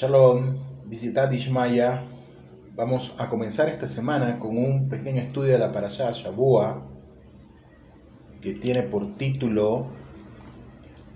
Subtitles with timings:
[0.00, 0.56] Shalom,
[0.86, 2.04] visitad Ishmaya.
[2.74, 6.82] Vamos a comenzar esta semana con un pequeño estudio de la Parashá Shabua
[8.40, 9.88] que tiene por título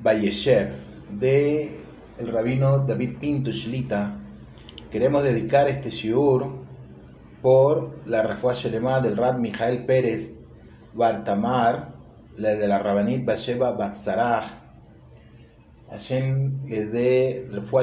[0.03, 0.75] Bayeshev
[1.19, 1.81] de
[2.19, 4.21] el rabino David Pinto Shlita.
[4.93, 6.45] Queremos dedicar este shiur
[7.41, 10.41] por la refuá Shelema del Rab Mijael Pérez
[10.93, 11.95] Bartamar,
[12.37, 14.45] la de la Rabanit Basheba Batzaraj.
[15.89, 17.83] Hashem le dé refuá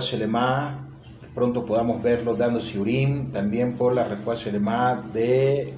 [1.33, 5.73] pronto podamos verlo dando shiurim, también por la refuá Shelema de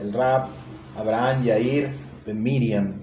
[0.00, 0.48] el Rab
[0.96, 1.90] Abraham Yair
[2.26, 2.94] de Miriam.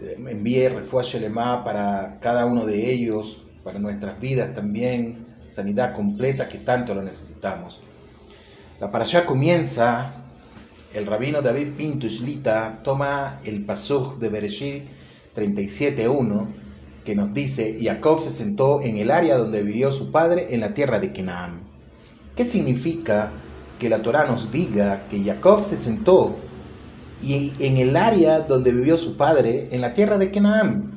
[0.00, 6.58] Envíe refuá Shelema para cada uno de ellos, para nuestras vidas también, sanidad completa que
[6.58, 7.80] tanto lo necesitamos.
[8.80, 10.12] La parashá comienza,
[10.92, 14.84] el rabino David Pinto Shlita toma el pasuk de Bereshit
[15.34, 16.63] 37.1
[17.04, 20.72] que nos dice, Jacob se sentó en el área donde vivió su padre en la
[20.74, 21.60] tierra de Canaán.
[22.34, 23.30] ¿Qué significa
[23.78, 26.34] que la Torah nos diga que Jacob se sentó
[27.22, 30.92] y en el área donde vivió su padre en la tierra de Canaán?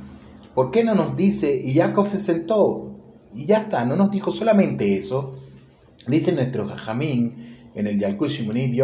[0.55, 2.95] ¿Por qué no nos dice, y Jacob se sentó?
[3.35, 5.35] Y ya está, no nos dijo solamente eso.
[6.07, 8.75] Dice nuestro Jajamín en el Yalkut Shimoni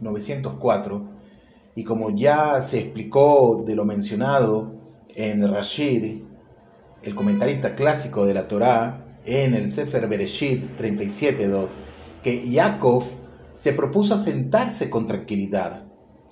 [0.00, 1.08] 904,
[1.76, 4.74] y como ya se explicó de lo mencionado
[5.14, 6.25] en Rashid,
[7.06, 11.66] el comentarista clásico de la Torá, en el Sefer Bereshit 37.2,
[12.22, 13.04] que Jacob
[13.56, 15.84] se propuso asentarse con tranquilidad.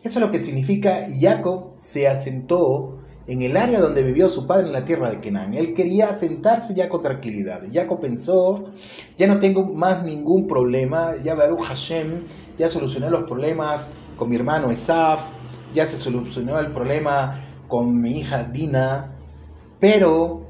[0.03, 4.67] Eso es lo que significa Jacob se asentó en el área donde vivió su padre
[4.67, 5.55] en la tierra de Kenan.
[5.55, 7.63] Él quería asentarse ya con tranquilidad.
[7.73, 8.67] Jacob pensó,
[9.17, 12.25] ya no tengo más ningún problema, ya Baruch Hashem,
[12.59, 15.21] ya solucioné los problemas con mi hermano Esaf,
[15.73, 19.17] ya se solucionó el problema con mi hija Dina,
[19.81, 20.44] pero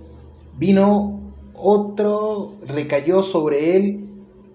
[0.58, 1.20] vino
[1.54, 4.08] otro, recayó sobre él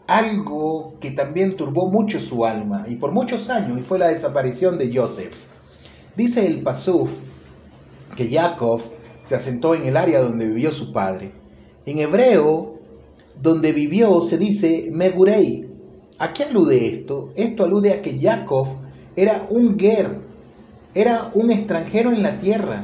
[0.08, 4.77] algo que también turbó mucho su alma y por muchos años, y fue la desaparición
[4.77, 5.36] de Joseph.
[6.15, 7.09] Dice el Pasuf
[8.15, 8.82] que Jacob
[9.23, 11.32] se asentó en el área donde vivió su padre.
[11.86, 12.80] En hebreo,
[13.42, 15.70] donde vivió se dice Megurei.
[16.17, 17.32] ¿A qué alude esto?
[17.36, 18.67] Esto alude a que Jacob
[19.15, 20.17] era un ger,
[20.93, 22.83] era un extranjero en la tierra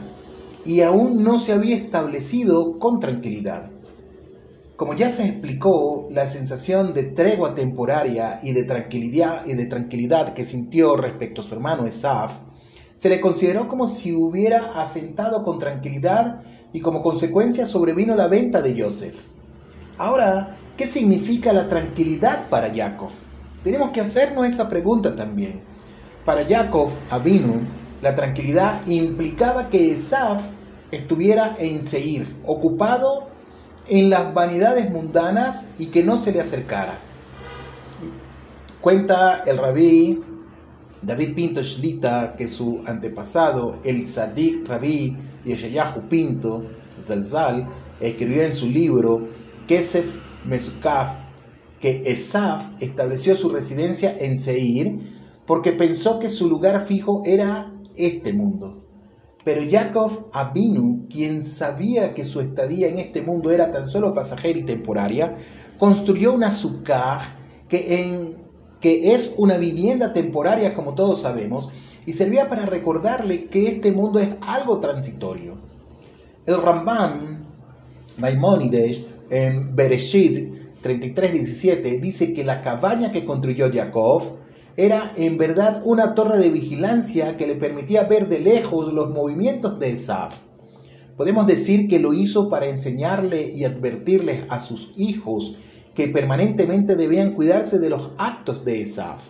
[0.66, 3.70] y aún no se había establecido con tranquilidad.
[4.76, 11.42] Como ya se explicó, la sensación de tregua temporaria y de tranquilidad, que sintió respecto
[11.42, 12.40] a su hermano Esaf,
[12.98, 16.42] se le consideró como si hubiera asentado con tranquilidad
[16.74, 19.16] y como consecuencia sobrevino la venta de Joseph.
[19.98, 23.12] Ahora, ¿qué significa la tranquilidad para Jacob?
[23.64, 25.62] Tenemos que hacernos esa pregunta también.
[26.26, 27.62] Para Jacob, Abinu,
[28.02, 30.42] la tranquilidad implicaba que Esaf
[30.92, 33.28] estuviera en Seir, ocupado
[33.88, 37.00] en las vanidades mundanas y que no se le acercara.
[38.82, 40.22] Cuenta el rabí
[41.02, 46.64] David Pinto Shlita que su antepasado, el Sadik Rabí Yeshayahu Pinto
[47.02, 47.68] Zalzal,
[48.00, 49.28] escribió en su libro
[49.68, 51.16] Kesef Mesukaf
[51.80, 55.00] que Esaf estableció su residencia en Seir
[55.46, 58.84] porque pensó que su lugar fijo era este mundo.
[59.44, 64.58] Pero Jacob Abinu, quien sabía que su estadía en este mundo era tan solo pasajera
[64.58, 65.36] y temporaria,
[65.78, 66.50] construyó una
[67.70, 68.34] en,
[68.82, 71.70] que es una vivienda temporaria, como todos sabemos,
[72.06, 75.54] y servía para recordarle que este mundo es algo transitorio.
[76.46, 77.46] El Rambam
[78.18, 84.38] Maimonides en Bereshit 33:17 dice que la cabaña que construyó Jacob
[84.78, 89.80] era en verdad una torre de vigilancia que le permitía ver de lejos los movimientos
[89.80, 90.36] de Esaf.
[91.16, 95.56] Podemos decir que lo hizo para enseñarle y advertirles a sus hijos
[95.94, 99.22] que permanentemente debían cuidarse de los actos de Esaf.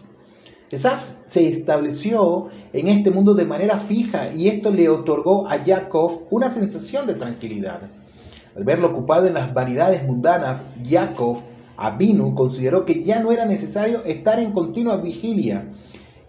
[0.72, 6.24] Esaf se estableció en este mundo de manera fija y esto le otorgó a Jacob
[6.32, 7.82] una sensación de tranquilidad.
[8.56, 11.38] Al verlo ocupado en las vanidades mundanas, Jacob
[11.78, 15.72] Abinu consideró que ya no era necesario estar en continua vigilia,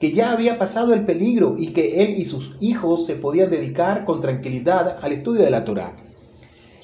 [0.00, 4.04] que ya había pasado el peligro y que él y sus hijos se podían dedicar
[4.04, 5.96] con tranquilidad al estudio de la Torá.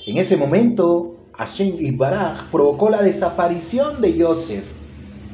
[0.07, 4.67] En ese momento, Hashem Baraj provocó la desaparición de Joseph.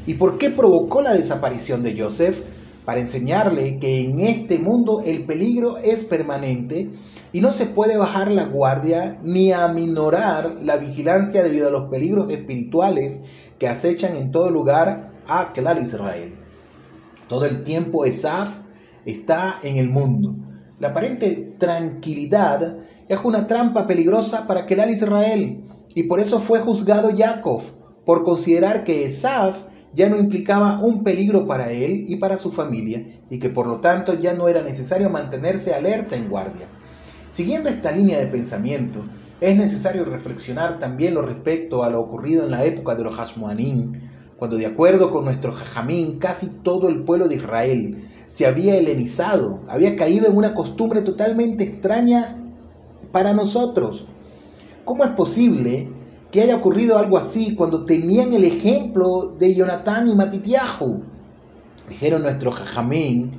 [0.07, 2.43] ¿Y por qué provocó la desaparición de Joseph?
[2.85, 6.89] Para enseñarle que en este mundo el peligro es permanente
[7.33, 12.31] y no se puede bajar la guardia ni aminorar la vigilancia debido a los peligros
[12.31, 13.23] espirituales
[13.59, 16.35] que acechan en todo lugar a Kelal Israel.
[17.29, 18.49] Todo el tiempo Esaf
[19.05, 20.35] está en el mundo.
[20.79, 22.79] La aparente tranquilidad
[23.09, 25.65] es una trampa peligrosa para Kelal Israel
[25.95, 27.61] y por eso fue juzgado Jacob
[28.05, 33.05] por considerar que Esaf ya no implicaba un peligro para él y para su familia,
[33.31, 36.69] y que por lo tanto ya no era necesario mantenerse alerta en guardia.
[37.31, 39.05] Siguiendo esta línea de pensamiento,
[39.41, 44.09] es necesario reflexionar también lo respecto a lo ocurrido en la época de los Hashmoanim,
[44.39, 49.61] cuando de acuerdo con nuestro Jajamín, casi todo el pueblo de Israel se había helenizado,
[49.69, 52.35] había caído en una costumbre totalmente extraña
[53.13, 54.07] para nosotros.
[54.85, 55.89] ¿Cómo es posible
[56.31, 61.03] que haya ocurrido algo así cuando tenían el ejemplo de Jonatán y Matitiahu?
[61.89, 63.33] Dijeron nuestro Jajamín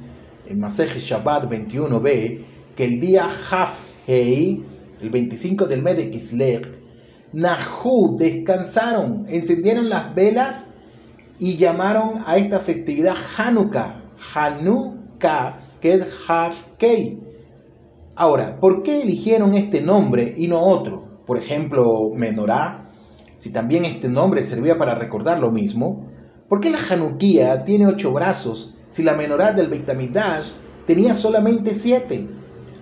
[0.47, 2.48] en Maseje Shabbat 21b
[2.79, 3.77] que el día Haf
[4.07, 4.63] Hei,
[5.01, 6.77] el 25 del mes de Kislev,
[7.33, 10.75] Nahu descansaron, encendieron las velas
[11.39, 14.01] y llamaron a esta festividad Hanukkah,
[14.33, 17.19] Hanukkah, que es Hafkei.
[18.15, 21.19] Ahora, ¿por qué eligieron este nombre y no otro?
[21.25, 22.85] Por ejemplo, Menorá,
[23.35, 26.07] si también este nombre servía para recordar lo mismo.
[26.47, 29.85] ¿Por qué la Hanukkah tiene ocho brazos si la Menorá del Beit
[30.87, 32.38] tenía solamente siete?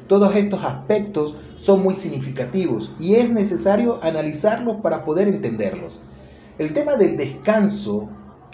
[0.07, 6.01] Todos estos aspectos son muy significativos y es necesario analizarlos para poder entenderlos.
[6.57, 8.09] El tema del descanso,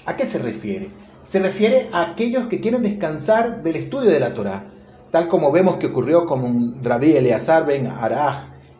[0.05, 0.89] ¿a qué se refiere?
[1.23, 4.65] Se refiere a aquellos que quieren descansar del estudio de la Torah,
[5.11, 8.39] tal como vemos que ocurrió con Rabí Eleazar ben Araj,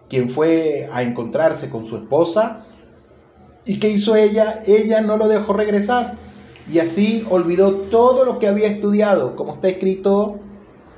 [0.10, 2.66] quien fue a encontrarse con su esposa.
[3.66, 4.64] ¿Y qué hizo ella?
[4.66, 6.16] Ella no lo dejó regresar
[6.72, 10.40] y así olvidó todo lo que había estudiado, como está escrito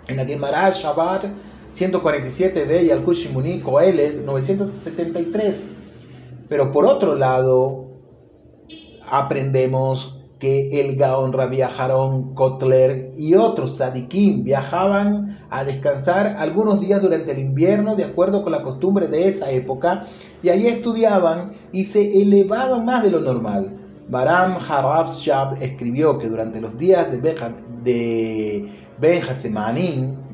[0.08, 1.26] en la Gemara Shabbat
[1.76, 5.68] 147b y Al-Kushimuni Koheles 973.
[6.48, 7.86] Pero por otro lado,
[9.10, 11.60] aprendemos que el Gaon Rabbi
[12.34, 18.52] Kotler y otros Sadikim viajaban a descansar algunos días durante el invierno de acuerdo con
[18.52, 20.06] la costumbre de esa época
[20.44, 23.78] y allí estudiaban y se elevaban más de lo normal.
[24.08, 27.18] Baram Harab Shab escribió que durante los días de,
[27.84, 28.70] de
[29.00, 29.22] Ben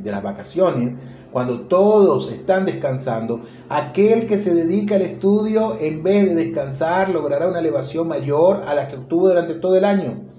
[0.03, 0.93] de las vacaciones,
[1.31, 7.47] cuando todos están descansando, aquel que se dedica al estudio, en vez de descansar, logrará
[7.47, 10.31] una elevación mayor a la que obtuvo durante todo el año.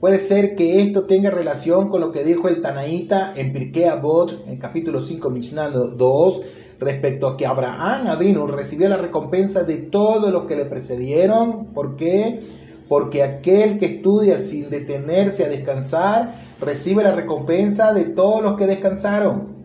[0.00, 4.48] Puede ser que esto tenga relación con lo que dijo el Tanaíta en Pirkei Avot,
[4.48, 6.40] en capítulo 5, Mishnah 2,
[6.80, 11.66] respecto a que Abraham Avinu recibió la recompensa de todos los que le precedieron.
[11.66, 12.40] ¿Por qué?
[12.88, 18.66] Porque aquel que estudia sin detenerse a descansar, recibe la recompensa de todos los que
[18.66, 19.61] descansaron.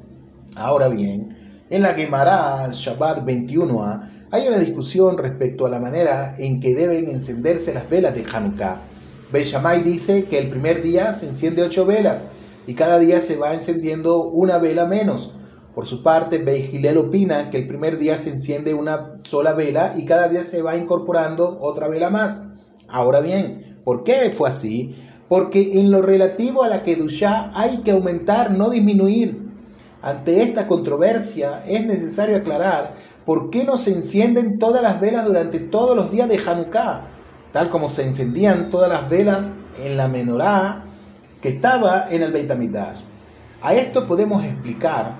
[0.57, 1.37] Ahora bien,
[1.69, 7.11] en la Gemara Shabbat 21a hay una discusión respecto a la manera en que deben
[7.11, 8.81] encenderse las velas de Hanukkah.
[9.31, 12.23] Beishamay dice que el primer día se enciende ocho velas
[12.65, 15.31] y cada día se va encendiendo una vela menos.
[15.75, 20.05] Por su parte, Beigilel opina que el primer día se enciende una sola vela y
[20.05, 22.47] cada día se va incorporando otra vela más.
[22.87, 24.95] Ahora bien, ¿por qué fue así?
[25.29, 29.46] Porque en lo relativo a la Kedushá hay que aumentar, no disminuir.
[30.01, 32.93] Ante esta controversia es necesario aclarar
[33.25, 37.01] por qué no se encienden todas las velas durante todos los días de Hanukkah,
[37.51, 39.53] tal como se encendían todas las velas
[39.83, 40.83] en la menorá
[41.41, 42.99] que estaba en el Beit HaMikdash.
[43.61, 45.15] A esto podemos explicar,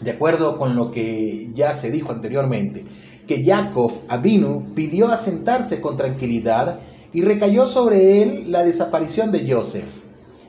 [0.00, 2.84] de acuerdo con lo que ya se dijo anteriormente,
[3.26, 6.80] que Jacob Abinu pidió asentarse con tranquilidad
[7.12, 10.04] y recayó sobre él la desaparición de Joseph.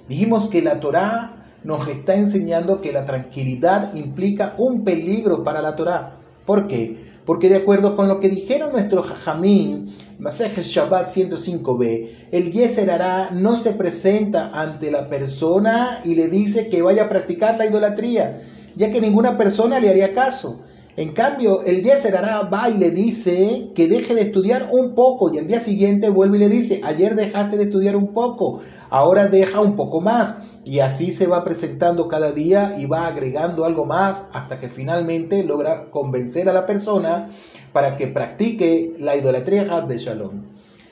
[0.10, 5.76] Dijimos que la Torá nos está enseñando que la tranquilidad implica un peligro para la
[5.76, 6.18] Torah.
[6.46, 7.12] ¿Por qué?
[7.26, 12.90] Porque de acuerdo con lo que dijeron nuestros jajamín, Masej Shabbat 105b, el Yeser
[13.34, 18.42] no se presenta ante la persona y le dice que vaya a practicar la idolatría,
[18.76, 20.62] ya que ninguna persona le haría caso.
[20.98, 22.16] En cambio, el Yeser
[22.54, 26.38] va y le dice que deje de estudiar un poco y al día siguiente vuelve
[26.38, 30.40] y le dice, ayer dejaste de estudiar un poco, ahora deja un poco más.
[30.64, 35.44] Y así se va presentando cada día y va agregando algo más hasta que finalmente
[35.44, 37.30] logra convencer a la persona
[37.74, 40.44] para que practique la idolatría de Shalom.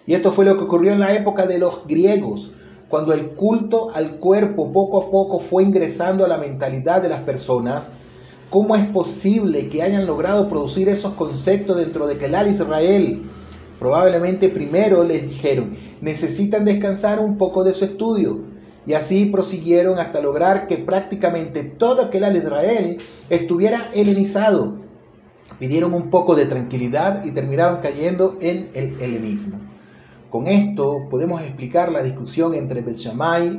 [0.07, 2.51] Y esto fue lo que ocurrió en la época de los griegos,
[2.87, 7.21] cuando el culto al cuerpo poco a poco fue ingresando a la mentalidad de las
[7.21, 7.91] personas.
[8.49, 13.21] ¿Cómo es posible que hayan logrado producir esos conceptos dentro de Kelal Israel?
[13.77, 18.58] Probablemente primero les dijeron, necesitan descansar un poco de su estudio
[18.89, 22.97] y así prosiguieron hasta lograr que prácticamente todo aquel al Israel
[23.29, 24.77] estuviera helenizado.
[25.59, 29.59] Pidieron un poco de tranquilidad y terminaron cayendo en el helenismo.
[30.31, 32.97] Con esto podemos explicar la discusión entre Bet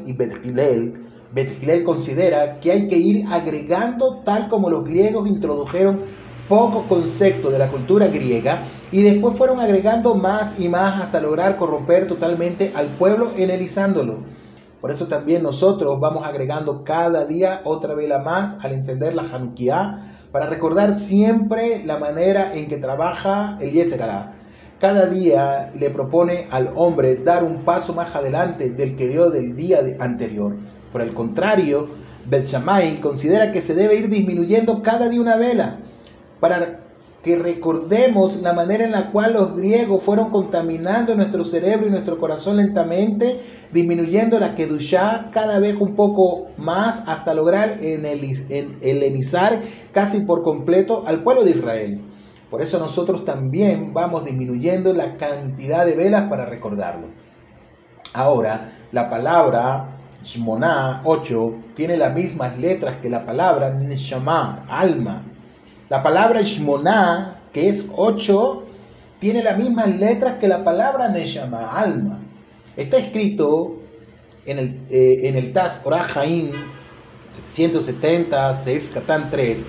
[0.05, 1.85] y Bet Hillel.
[1.85, 6.01] Considera que hay que ir agregando tal como los griegos introdujeron
[6.49, 11.57] poco concepto de la cultura griega y después fueron agregando más y más hasta lograr
[11.57, 14.30] corromper totalmente al pueblo enelizándolo.
[14.81, 19.99] Por eso también nosotros vamos agregando cada día otra vela más al encender la Hanukkah
[20.33, 24.35] para recordar siempre la manera en que trabaja el Yeserara.
[24.81, 29.55] Cada día le propone al hombre dar un paso más adelante del que dio del
[29.55, 30.55] día anterior.
[30.91, 31.89] Por el contrario,
[32.25, 32.47] Bet
[33.03, 35.77] considera que se debe ir disminuyendo cada día una vela
[36.39, 36.81] para
[37.23, 42.19] que recordemos la manera en la cual los griegos fueron contaminando nuestro cerebro y nuestro
[42.19, 43.41] corazón lentamente,
[43.73, 49.61] disminuyendo la kedushá cada vez un poco más hasta lograr helenizar
[49.93, 52.01] casi por completo al pueblo de Israel.
[52.51, 57.09] Por eso nosotros también vamos disminuyendo la cantidad de velas para recordarlo.
[58.13, 65.30] Ahora, la palabra Shmoná 8 tiene las mismas letras que la palabra Neshama, alma.
[65.91, 68.63] La palabra Shmoná, que es 8,
[69.19, 72.21] tiene las mismas letras que la palabra Neshama, alma.
[72.77, 73.81] Está escrito
[74.47, 76.53] en el, eh, en el Taz Orahaim
[77.53, 79.67] 770, Seif Katán 3,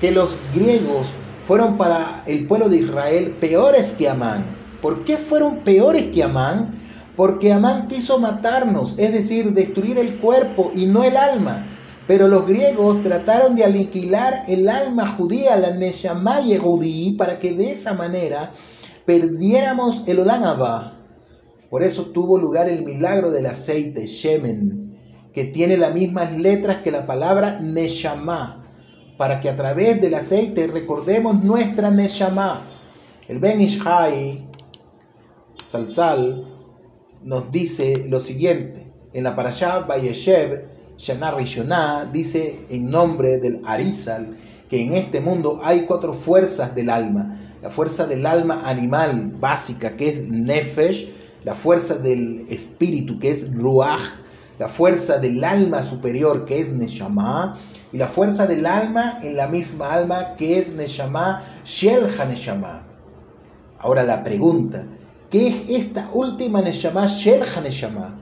[0.00, 1.08] que los griegos
[1.44, 4.44] fueron para el pueblo de Israel peores que Amán.
[4.80, 6.78] ¿Por qué fueron peores que Amán?
[7.16, 11.66] Porque Amán quiso matarnos, es decir, destruir el cuerpo y no el alma.
[12.06, 17.72] Pero los griegos trataron de aniquilar el alma judía, la Neshama Yehudi, para que de
[17.72, 18.52] esa manera
[19.06, 20.92] perdiéramos el Olam
[21.70, 24.98] Por eso tuvo lugar el milagro del aceite, Shemen,
[25.32, 28.62] que tiene las mismas letras que la palabra Neshama,
[29.16, 32.60] para que a través del aceite recordemos nuestra Neshama.
[33.28, 34.46] El Ben Ishai,
[35.66, 36.44] Salsal,
[37.22, 38.92] nos dice lo siguiente.
[39.14, 44.36] En la Parashá Bayeshev, Shana Rishonah, dice en nombre del Arizal
[44.70, 47.36] que en este mundo hay cuatro fuerzas del alma.
[47.62, 51.10] La fuerza del alma animal básica, que es Nefesh,
[51.44, 54.00] la fuerza del espíritu, que es Ruach,
[54.58, 57.56] la fuerza del alma superior, que es Neshama,
[57.92, 62.82] y la fuerza del alma en la misma alma, que es Neshama, Shel Neshama.
[63.78, 64.84] Ahora la pregunta,
[65.30, 68.18] ¿qué es esta última Neshama, Shel Neshama?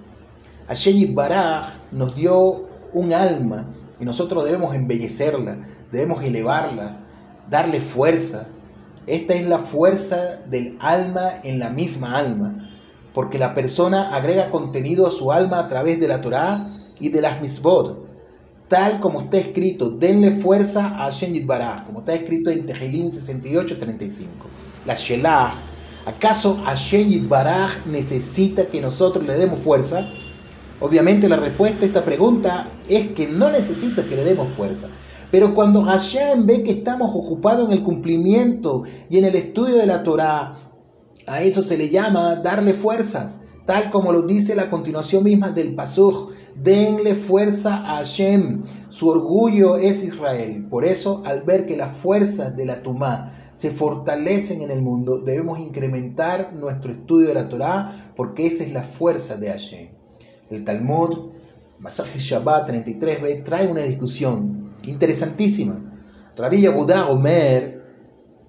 [0.73, 3.67] Hashem Baraj nos dio un alma
[4.01, 5.59] y nosotros debemos embellecerla,
[5.91, 6.97] debemos elevarla,
[7.51, 8.47] darle fuerza.
[9.07, 12.71] Esta es la fuerza del alma en la misma alma,
[13.13, 16.67] porque la persona agrega contenido a su alma a través de la Torá
[16.99, 17.99] y de las misbod,
[18.69, 24.25] tal como está escrito, denle fuerza a Hashem Baraj, como está escrito en Tejilín 68-35.
[24.87, 25.53] La Shelah,
[26.07, 30.09] ¿acaso Hashem Baraj necesita que nosotros le demos fuerza?
[30.83, 34.89] Obviamente la respuesta a esta pregunta es que no necesita que le demos fuerza.
[35.31, 39.87] Pero cuando Hashem ve que estamos ocupados en el cumplimiento y en el estudio de
[39.87, 40.57] la Torah,
[41.29, 45.77] a eso se le llama darle fuerzas, tal como lo dice la continuación misma del
[45.77, 46.33] Pasuj.
[46.57, 50.67] Denle fuerza a Hashem, su orgullo es Israel.
[50.69, 55.19] Por eso, al ver que las fuerzas de la Tumá se fortalecen en el mundo,
[55.19, 60.02] debemos incrementar nuestro estudio de la Torah porque esa es la fuerza de Hashem.
[60.53, 61.31] El Talmud,
[61.79, 65.79] Masaje Shabbat 33b, trae una discusión interesantísima.
[66.37, 67.83] Rabbi Yagudá Omer,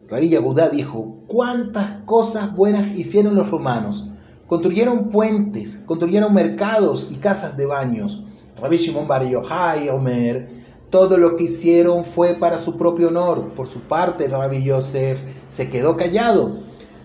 [0.09, 4.09] Rabbi Yagudá dijo, ¿cuántas cosas buenas hicieron los romanos?
[4.47, 8.23] Construyeron puentes, construyeron mercados y casas de baños.
[8.61, 10.49] Rabbi Shimon Bar Yochai Omer,
[10.89, 13.53] todo lo que hicieron fue para su propio honor.
[13.55, 16.59] Por su parte, Rabbi Yosef se quedó callado.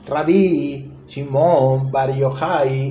[0.06, 2.10] Rabbi Shimon Bar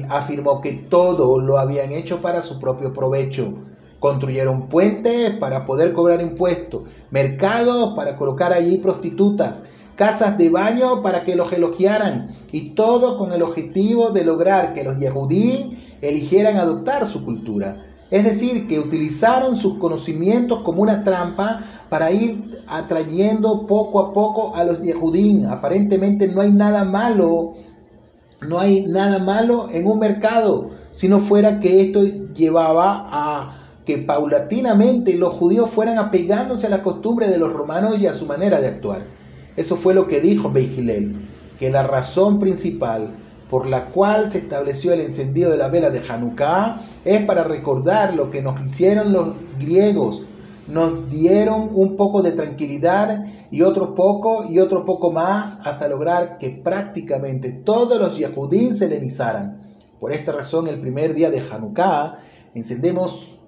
[0.09, 3.53] afirmó que todo lo habían hecho para su propio provecho.
[3.99, 9.63] Construyeron puentes para poder cobrar impuestos, mercados para colocar allí prostitutas,
[9.95, 14.83] casas de baño para que los elogiaran, y todo con el objetivo de lograr que
[14.83, 17.83] los yehudí eligieran adoptar su cultura.
[18.09, 24.55] Es decir, que utilizaron sus conocimientos como una trampa para ir atrayendo poco a poco
[24.55, 25.43] a los yehudí.
[25.43, 27.53] Aparentemente no hay nada malo
[28.41, 33.97] no hay nada malo en un mercado, si no fuera que esto llevaba a que
[33.97, 38.59] paulatinamente los judíos fueran apegándose a la costumbre de los romanos y a su manera
[38.59, 39.03] de actuar.
[39.55, 41.15] Eso fue lo que dijo Beigilel,
[41.57, 43.09] que la razón principal
[43.49, 48.13] por la cual se estableció el encendido de la vela de Hanukkah es para recordar
[48.13, 50.23] lo que nos hicieron los griegos
[50.67, 56.37] nos dieron un poco de tranquilidad y otro poco y otro poco más hasta lograr
[56.37, 59.61] que prácticamente todos los Yehudín se lenizaran.
[59.99, 62.17] Por esta razón, el primer día de Hanukkah
[62.53, 63.39] encendemos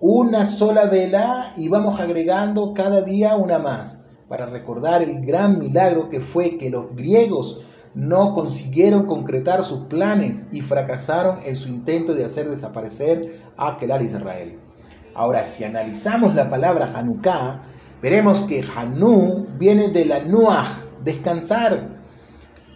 [0.00, 4.02] una sola vela y vamos agregando cada día una más.
[4.28, 7.60] para recordar el gran milagro que fue que los griegos
[7.94, 14.65] no consiguieron concretar sus planes y fracasaron en su intento de hacer desaparecer a Israel.
[15.16, 17.62] Ahora, si analizamos la palabra Hanukkah,
[18.02, 20.68] veremos que Hanú viene de la Nuach,
[21.02, 21.84] descansar,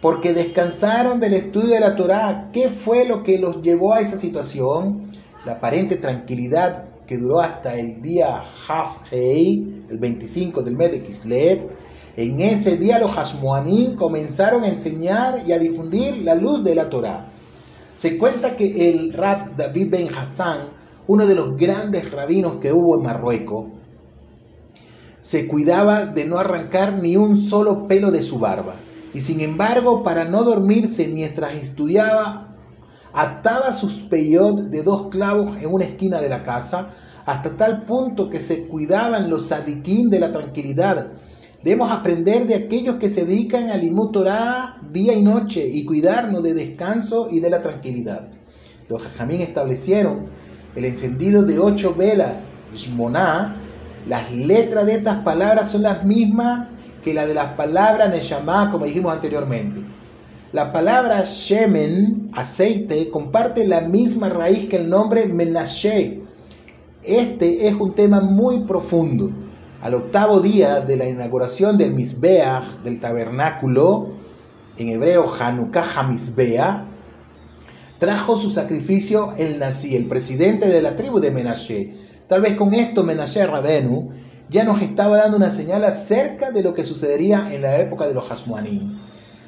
[0.01, 2.49] porque descansaron del estudio de la Torá.
[2.51, 5.11] ¿Qué fue lo que los llevó a esa situación?
[5.45, 11.03] La aparente tranquilidad que duró hasta el día Haf Hei, el 25 del mes de
[11.03, 11.59] Kislev.
[12.17, 16.89] En ese día los Hashmoanim comenzaron a enseñar y a difundir la luz de la
[16.89, 17.27] Torá.
[17.95, 22.95] Se cuenta que el Rab David Ben Hassan, uno de los grandes rabinos que hubo
[22.95, 23.65] en Marruecos,
[25.21, 28.75] se cuidaba de no arrancar ni un solo pelo de su barba.
[29.13, 32.47] Y sin embargo, para no dormirse mientras estudiaba,
[33.13, 36.89] ataba sus peyot de dos clavos en una esquina de la casa,
[37.25, 41.07] hasta tal punto que se cuidaban los sadiquín de la tranquilidad.
[41.63, 44.11] Debemos aprender de aquellos que se dedican al limud
[44.91, 48.29] día y noche y cuidarnos de descanso y de la tranquilidad.
[48.89, 50.25] Los jajamín establecieron
[50.75, 52.43] el encendido de ocho velas,
[52.75, 53.55] shmoná.
[54.07, 56.67] Las letras de estas palabras son las mismas
[57.03, 59.81] que las de las palabras Neshama, como dijimos anteriormente.
[60.53, 66.21] La palabra Shemen, aceite, comparte la misma raíz que el nombre Menashe.
[67.03, 69.31] Este es un tema muy profundo.
[69.81, 74.09] Al octavo día de la inauguración del Misbeach, del tabernáculo,
[74.77, 76.90] en hebreo Hanukkah HaMisbeach,
[78.01, 81.93] trajo su sacrificio el Nasi, el presidente de la tribu de Menashe.
[82.25, 84.09] Tal vez con esto Menashe Rabenu
[84.49, 88.15] ya nos estaba dando una señal acerca de lo que sucedería en la época de
[88.15, 88.97] los Hasmoanim.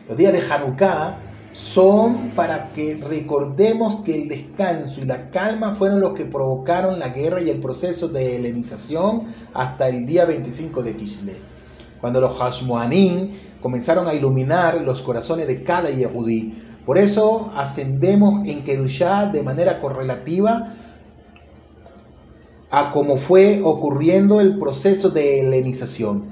[0.07, 1.17] Los días de Hanukkah
[1.51, 7.09] son para que recordemos que el descanso y la calma fueron los que provocaron la
[7.09, 11.37] guerra y el proceso de helenización hasta el día 25 de Kislev,
[11.99, 16.59] cuando los Hashmoanim comenzaron a iluminar los corazones de cada Yehudí.
[16.85, 20.73] Por eso ascendemos en Kedushá de manera correlativa
[22.69, 26.23] a cómo fue ocurriendo el proceso de helenización.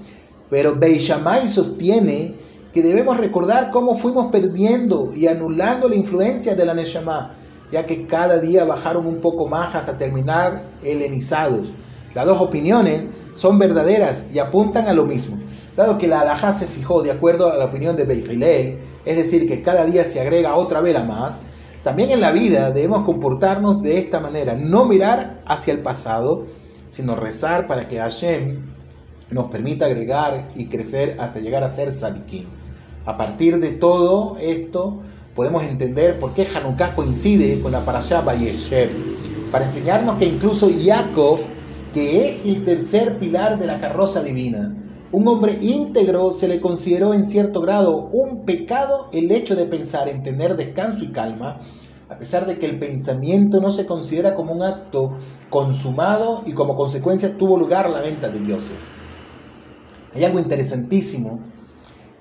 [0.50, 2.34] Pero Beishamay sostiene
[2.74, 7.36] que debemos recordar cómo fuimos perdiendo y anulando la influencia de la Neshama,
[7.72, 11.68] ya que cada día bajaron un poco más hasta terminar helenizados.
[12.14, 13.04] Las dos opiniones
[13.36, 15.38] son verdaderas y apuntan a lo mismo.
[15.78, 19.48] Dado que la alhaja se fijó de acuerdo a la opinión de Beijilel, es decir,
[19.48, 21.38] que cada día se agrega otra vela más,
[21.84, 26.46] también en la vida debemos comportarnos de esta manera, no mirar hacia el pasado,
[26.90, 28.60] sino rezar para que Hashem
[29.32, 32.46] nos permita agregar y crecer hasta llegar a ser Sadikim.
[33.06, 35.02] A partir de todo esto,
[35.36, 38.90] podemos entender por qué Hanukkah coincide con la Parashá Bayeshev,
[39.52, 41.40] para enseñarnos que incluso Yaakov,
[41.94, 44.76] que es el tercer pilar de la carroza divina,
[45.12, 50.08] un hombre íntegro se le consideró en cierto grado un pecado el hecho de pensar
[50.08, 51.60] en tener descanso y calma,
[52.10, 55.18] a pesar de que el pensamiento no se considera como un acto
[55.50, 58.80] consumado y como consecuencia tuvo lugar la venta de Joseph.
[60.16, 61.40] Hay algo interesantísimo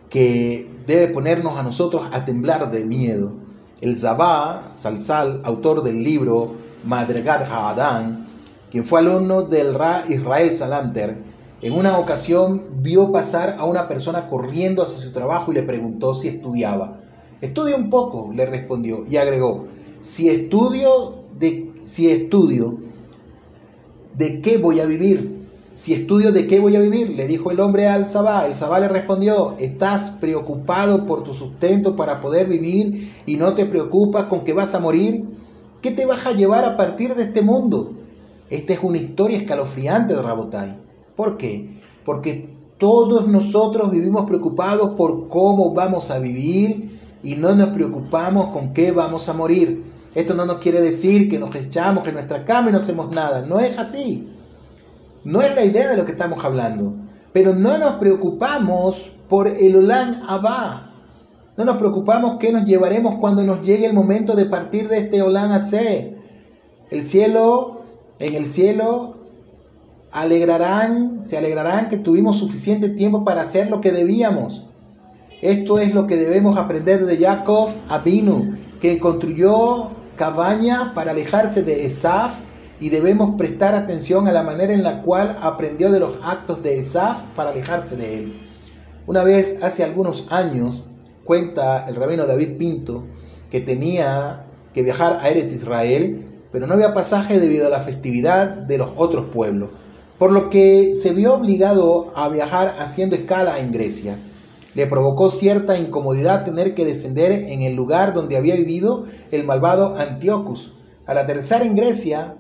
[0.09, 3.33] que debe ponernos a nosotros a temblar de miedo.
[3.81, 8.27] El Zabá, Salsal, autor del libro Madregat Ha'adán,
[8.71, 11.30] quien fue alumno del Ra Israel Salanter,
[11.63, 16.15] en una ocasión vio pasar a una persona corriendo hacia su trabajo y le preguntó
[16.15, 17.01] si estudiaba.
[17.41, 19.65] Estudia un poco, le respondió y agregó,
[20.01, 22.79] si estudio, de, si estudio,
[24.17, 25.39] ¿de qué voy a vivir?
[25.73, 27.11] Si estudio, ¿de qué voy a vivir?
[27.11, 28.47] Le dijo el hombre al Sabá.
[28.47, 33.67] El Sabá le respondió, estás preocupado por tu sustento para poder vivir y no te
[33.67, 35.25] preocupas con que vas a morir.
[35.81, 37.93] ¿Qué te vas a llevar a partir de este mundo?
[38.51, 40.90] Esta es una historia escalofriante de Rabotai.
[41.21, 41.69] ¿Por qué?
[42.07, 48.73] Porque todos nosotros vivimos preocupados por cómo vamos a vivir y no nos preocupamos con
[48.73, 49.85] qué vamos a morir.
[50.15, 53.43] Esto no nos quiere decir que nos echamos en nuestra cama y no hacemos nada.
[53.43, 54.33] No es así.
[55.23, 56.95] No es la idea de lo que estamos hablando.
[57.35, 60.95] Pero no nos preocupamos por el Olan Abba.
[61.59, 65.21] No nos preocupamos qué nos llevaremos cuando nos llegue el momento de partir de este
[65.21, 66.15] Olan AC.
[66.91, 67.83] El cielo,
[68.19, 69.20] en el cielo
[70.13, 74.67] alegrarán, se alegrarán que tuvimos suficiente tiempo para hacer lo que debíamos.
[75.43, 81.87] Esto es lo que debemos aprender de Jacob Abinu, que construyó cabaña para alejarse de
[81.87, 82.41] Esaf
[82.79, 86.79] y debemos prestar atención a la manera en la cual aprendió de los actos de
[86.79, 88.33] Esaf para alejarse de él.
[89.07, 90.85] Una vez, hace algunos años,
[91.25, 93.05] cuenta el rabino David Pinto
[93.51, 98.49] que tenía que viajar a Eres Israel, pero no había pasaje debido a la festividad
[98.49, 99.71] de los otros pueblos.
[100.21, 104.19] Por lo que se vio obligado a viajar haciendo escala en Grecia.
[104.75, 109.97] Le provocó cierta incomodidad tener que descender en el lugar donde había vivido el malvado
[109.97, 110.75] Antiochus.
[111.07, 112.37] Al aterrizar en Grecia,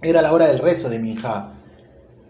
[0.00, 1.50] era la hora del rezo de Minjá,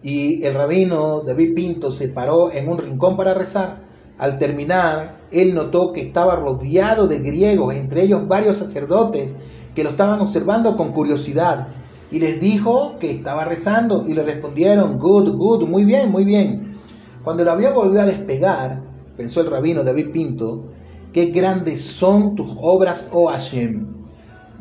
[0.03, 3.83] y el rabino David Pinto se paró en un rincón para rezar.
[4.19, 9.37] Al terminar, él notó que estaba rodeado de griegos, entre ellos varios sacerdotes
[9.73, 11.69] que lo estaban observando con curiosidad.
[12.11, 16.77] Y les dijo que estaba rezando y le respondieron, good, good, muy bien, muy bien.
[17.23, 18.83] Cuando el avión volvió a despegar,
[19.17, 20.65] pensó el rabino David Pinto,
[21.13, 23.87] qué grandes son tus obras, oh Hashem.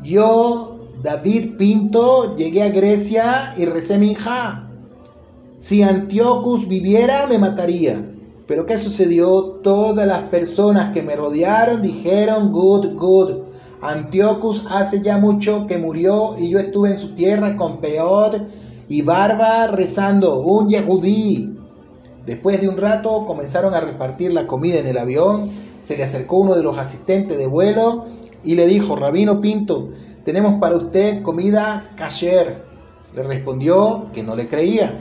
[0.04, 4.70] Yo, David Pinto, llegué a Grecia y recé mi hija.
[5.58, 8.06] Si Antiochus viviera, me mataría.
[8.48, 9.60] Pero ¿qué sucedió?
[9.64, 13.49] Todas las personas que me rodearon dijeron, good, good.
[13.82, 18.42] Antiochus hace ya mucho que murió y yo estuve en su tierra con Peor
[18.90, 21.56] y Barba rezando, un yehudí.
[22.26, 25.50] Después de un rato comenzaron a repartir la comida en el avión.
[25.82, 28.06] Se le acercó uno de los asistentes de vuelo
[28.44, 29.90] y le dijo, Rabino Pinto,
[30.26, 32.64] tenemos para usted comida kasher.
[33.16, 34.94] Le respondió que no le creía.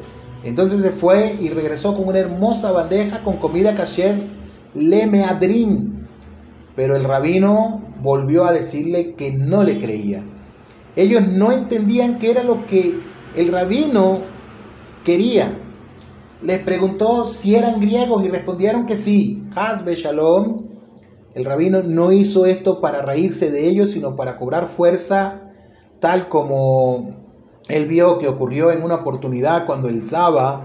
[0.44, 4.22] Entonces se fue y regresó con una hermosa bandeja con comida kasher,
[4.74, 6.06] le meadrin.
[6.76, 10.22] Pero el rabino volvió a decirle que no le creía.
[10.96, 12.94] Ellos no entendían qué era lo que
[13.36, 14.20] el rabino
[15.04, 15.52] quería.
[16.42, 19.44] Les preguntó si eran griegos y respondieron que sí.
[19.54, 20.66] Hasbe Shalom.
[21.34, 25.42] El rabino no hizo esto para reírse de ellos, sino para cobrar fuerza,
[26.00, 27.14] tal como
[27.68, 30.62] él vio que ocurrió en una oportunidad cuando el Saba,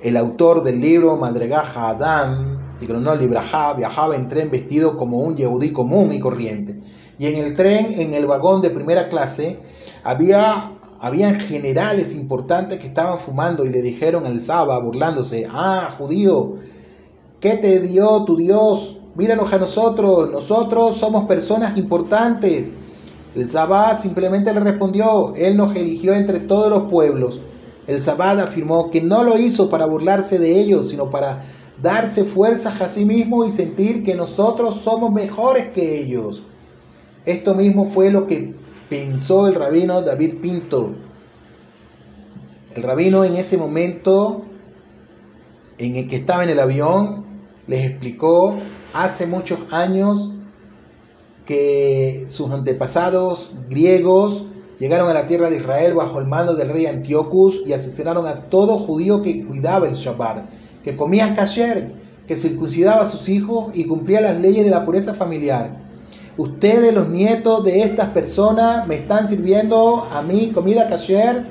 [0.00, 5.72] el autor del libro Madregaja Adam, no Libraja, viajaba en tren vestido como un yehudí
[5.72, 6.80] común y corriente.
[7.18, 9.58] Y en el tren, en el vagón de primera clase,
[10.02, 16.54] había habían generales importantes que estaban fumando y le dijeron al Saba, burlándose, ah, judío,
[17.40, 18.98] ¿qué te dio tu Dios?
[19.16, 22.74] Míranos a nosotros, nosotros somos personas importantes.
[23.34, 27.40] El Sabá simplemente le respondió, Él nos eligió entre todos los pueblos.
[27.88, 31.40] El Sabá afirmó que no lo hizo para burlarse de ellos, sino para
[31.82, 36.42] darse fuerzas a sí mismo y sentir que nosotros somos mejores que ellos.
[37.26, 38.54] Esto mismo fue lo que
[38.88, 40.94] pensó el rabino David Pinto.
[42.74, 44.42] El rabino en ese momento
[45.78, 47.24] en el que estaba en el avión
[47.66, 48.54] les explicó
[48.92, 50.32] hace muchos años
[51.46, 54.44] que sus antepasados griegos
[54.78, 58.42] llegaron a la tierra de Israel bajo el mando del rey Antiochus y asesinaron a
[58.46, 60.44] todo judío que cuidaba el Shabbat,
[60.84, 61.92] que comía kasher,
[62.26, 65.70] que circuncidaba a sus hijos y cumplía las leyes de la pureza familiar.
[66.36, 71.44] Ustedes, los nietos de estas personas, me están sirviendo a mí comida kasher.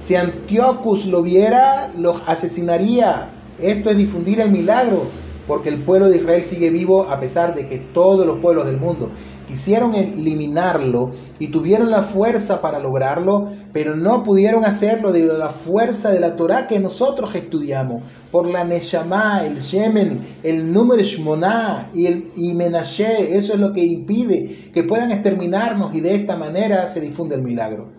[0.00, 3.28] Si Antiochus lo viera, los asesinaría.
[3.62, 7.68] Esto es difundir el milagro porque el pueblo de Israel sigue vivo a pesar de
[7.68, 9.10] que todos los pueblos del mundo
[9.46, 15.50] quisieron eliminarlo y tuvieron la fuerza para lograrlo, pero no pudieron hacerlo debido a la
[15.50, 21.90] fuerza de la Torah que nosotros estudiamos, por la Neshama, el Shemen, el número Shmoná
[21.94, 26.86] y el y eso es lo que impide que puedan exterminarnos y de esta manera
[26.86, 27.92] se difunde el milagro.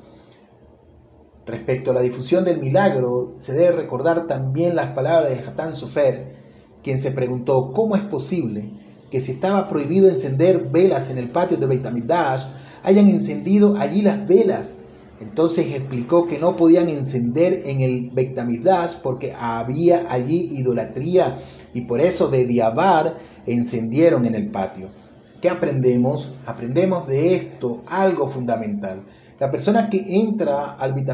[1.45, 6.34] Respecto a la difusión del milagro, se debe recordar también las palabras de Hatán Sofer,
[6.85, 8.69] quien se preguntó cómo es posible
[9.09, 11.83] que si estaba prohibido encender velas en el patio de Beit
[12.83, 14.75] hayan encendido allí las velas.
[15.19, 18.37] Entonces explicó que no podían encender en el Beit
[19.01, 21.39] porque había allí idolatría
[21.73, 23.17] y por eso de Diabar
[23.47, 24.89] encendieron en el patio.
[25.41, 26.33] ¿Qué aprendemos?
[26.45, 29.01] Aprendemos de esto algo fundamental.
[29.39, 31.09] La persona que entra al Beit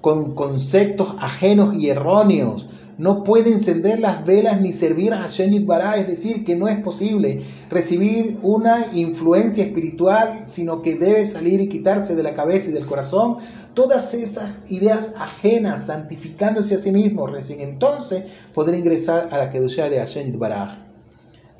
[0.00, 2.68] con conceptos ajenos y erróneos
[3.00, 6.80] no puede encender las velas ni servir a Hashem Bará, es decir, que no es
[6.80, 12.74] posible recibir una influencia espiritual, sino que debe salir y quitarse de la cabeza y
[12.74, 13.38] del corazón
[13.72, 19.88] todas esas ideas ajenas, santificándose a sí mismo, recién entonces podrá ingresar a la Kedushá
[19.88, 20.86] de Hashem Bará.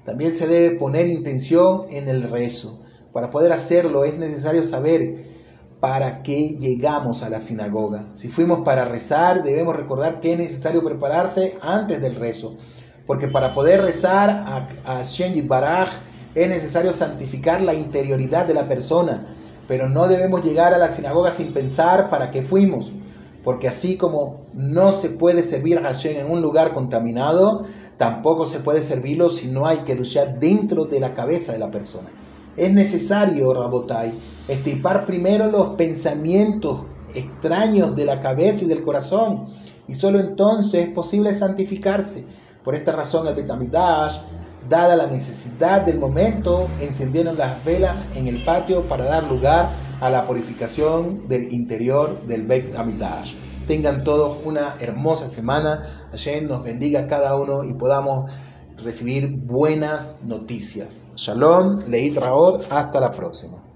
[0.05, 2.83] También se debe poner intención en el rezo.
[3.14, 5.30] Para poder hacerlo es necesario saber
[5.81, 8.05] para qué llegamos a la sinagoga.
[8.14, 12.57] Si fuimos para rezar, debemos recordar que es necesario prepararse antes del rezo,
[13.07, 15.88] porque para poder rezar a, a Shen Baraj
[16.35, 19.35] es necesario santificar la interioridad de la persona,
[19.66, 22.93] pero no debemos llegar a la sinagoga sin pensar para qué fuimos,
[23.43, 27.64] porque así como no se puede servir a Hashem en un lugar contaminado,
[27.97, 31.71] tampoco se puede servirlo si no hay que duchar dentro de la cabeza de la
[31.71, 32.11] persona.
[32.56, 34.12] Es necesario, Rabotai,
[34.48, 36.82] estipar primero los pensamientos
[37.14, 39.46] extraños de la cabeza y del corazón.
[39.86, 42.24] Y solo entonces es posible santificarse.
[42.64, 44.18] Por esta razón el Betamidash,
[44.68, 50.10] dada la necesidad del momento, encendieron las velas en el patio para dar lugar a
[50.10, 53.34] la purificación del interior del Beit Amidash.
[53.66, 55.86] Tengan todos una hermosa semana.
[56.10, 58.30] Hashem nos bendiga cada uno y podamos
[58.83, 60.99] recibir buenas noticias.
[61.16, 63.69] Shalom, Leit Raot, hasta la próxima.